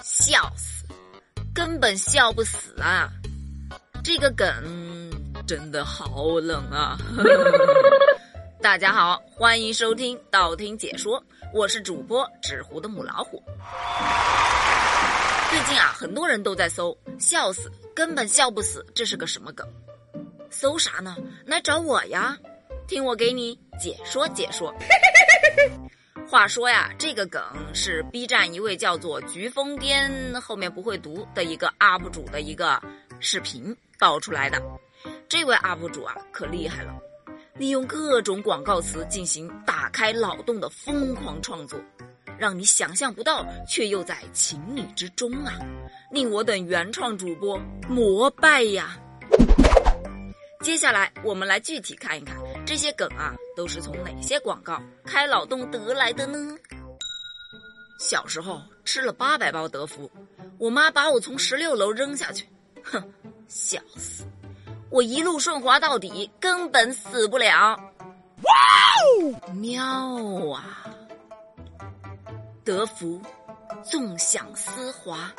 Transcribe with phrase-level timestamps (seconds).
[0.00, 0.84] 笑死，
[1.54, 3.10] 根本笑不死啊！
[4.02, 4.46] 这个梗
[5.46, 6.96] 真的好冷啊！
[8.62, 13.42] 大家好，欢迎收听道听解说，我是主播纸糊的母老虎。
[15.50, 19.66] 最近啊，很多人都在搜“笑死，根本笑不死”，这是个什么梗？
[20.50, 21.16] 搜啥呢？
[21.44, 22.36] 来找我呀，
[22.88, 24.74] 听我给你解说解说。
[26.32, 27.42] 话说呀，这个梗
[27.74, 32.82] 是 B 站一位叫做“菊疯癫”后面不会读的一个 UP 主的一个
[33.20, 34.58] 视频爆出来的。
[35.28, 36.94] 这位 UP 主啊，可厉害了，
[37.58, 41.78] 利用各种广告词进行打开脑洞的疯狂创作，
[42.38, 45.52] 让你想象不到，却又在情理之中啊，
[46.10, 48.98] 令我等原创主播膜拜呀！
[50.62, 56.56] 接下来我们来具体看一看这些梗啊，都是从哪些广告开脑洞得来的呢？
[57.98, 60.10] 小时候吃了八百包德芙，
[60.58, 62.48] 我妈把我从十六楼扔下去，
[62.82, 63.02] 哼，
[63.46, 64.24] 笑死！
[64.90, 67.76] 我一路顺滑到底，根本死不了。
[68.42, 68.52] 哇
[69.22, 69.84] 哦，妙
[70.50, 70.84] 啊！
[72.64, 73.20] 德芙，
[73.84, 75.32] 纵享丝滑。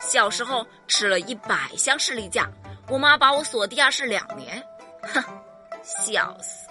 [0.00, 2.50] 小时候吃了一百箱士力架。
[2.88, 4.62] 我妈把我锁地下室两年，
[5.02, 5.22] 哼，
[5.82, 6.68] 笑死，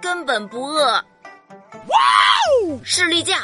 [0.00, 0.92] 根本不饿。
[0.92, 1.98] 哇
[2.68, 3.40] 哦，士力架，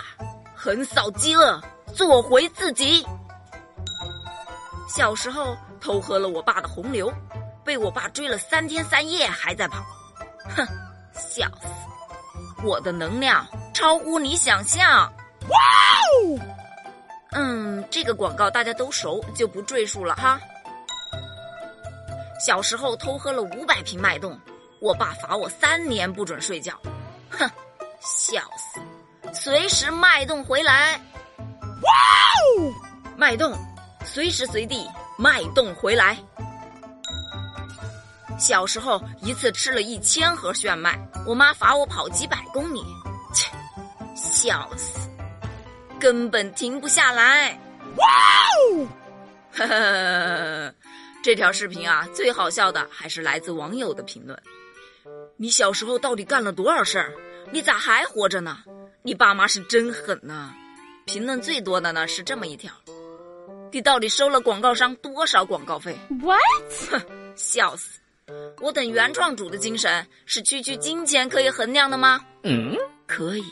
[0.55, 1.61] 横扫饥饿，
[1.95, 3.07] 做回自己。
[4.89, 7.13] 小时候偷喝了我爸的红牛，
[7.65, 9.85] 被我爸追了三天三夜还在跑，
[10.57, 10.67] 哼，
[11.15, 11.69] 笑死，
[12.65, 15.13] 我的能量超乎你想象。
[15.49, 15.59] 哇
[16.23, 16.39] 哦，
[17.33, 20.39] 嗯，这个广告大家都熟，就不赘述了哈。
[22.39, 24.39] 小时候偷喝了五百瓶脉动，
[24.83, 26.77] 我爸罚我三年不准睡觉，
[27.31, 27.49] 哼，
[28.01, 28.81] 笑死！
[29.33, 31.01] 随时脉动回来，
[31.83, 31.93] 哇
[32.59, 32.75] 哦，
[33.17, 33.57] 脉动，
[34.05, 34.85] 随时随地
[35.17, 36.19] 脉动回来。
[38.37, 42.85] 小时候一次吃了一千盒炫迈，我妈罚我跑几百公里，
[43.33, 43.53] 切，
[44.17, 45.09] 笑死，
[46.01, 47.57] 根本停不下来，
[47.99, 48.07] 哇
[48.75, 48.89] 哦，
[49.53, 50.75] 呵呵。
[51.23, 54.37] 这条视频啊，最好笑的还是来自网友的评论。
[55.37, 57.13] 你小时候到底干了多少事儿？
[57.51, 58.59] 你咋还活着呢？
[59.03, 60.53] 你爸妈是真狠呐！
[61.07, 62.73] 评论最多的呢是这么一条：
[63.73, 66.41] 你到底收了广告商多少广告费？What？
[66.91, 67.01] 哼，
[67.35, 68.01] 笑死！
[68.61, 72.21] 我等原创主的精神是区区金钱可以衡量的吗？
[72.45, 72.77] 嗯，
[73.07, 73.45] 可以。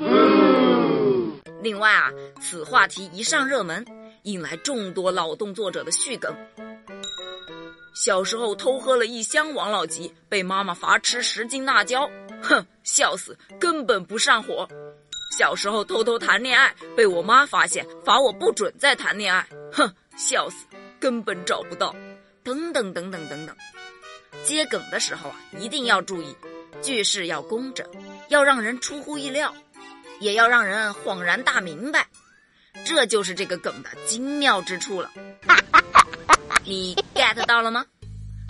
[0.00, 1.32] 嗯。
[1.62, 2.10] 另外啊，
[2.40, 3.84] 此话题一上热门，
[4.24, 6.34] 引来众多脑洞作者的续梗。
[8.04, 12.08] 小时候偷喝了一箱王老吉，被妈妈罚吃十斤辣椒，
[12.40, 14.68] 哼，笑死，根本不上火。
[15.36, 20.64] 小时候偷偷谈恋爱，被我妈发现，罚我不准再谈恋爱，哼，笑死，
[21.00, 21.92] 根本找不到。
[22.44, 23.56] 等等等等等等，
[24.44, 26.36] 接梗的时候啊，一定要注意，
[26.80, 27.84] 句式要工整，
[28.28, 29.52] 要让人出乎意料，
[30.20, 32.06] 也要让人恍然大明白，
[32.84, 35.10] 这就是这个梗的精妙之处了。
[36.68, 37.82] 你 get 到了吗？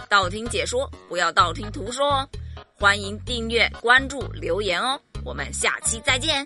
[0.08, 2.28] 道听解说，不要道听途说哦！
[2.74, 5.00] 欢迎订阅、关注、留言哦！
[5.24, 6.44] 我们下期再见。